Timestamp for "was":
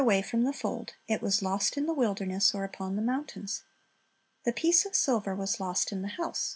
1.21-1.41, 5.35-5.59